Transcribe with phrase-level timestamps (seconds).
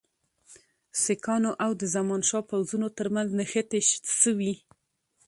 [1.03, 3.79] سیکهانو او د زمانشاه پوځونو ترمنځ نښتې
[4.21, 4.53] سوي.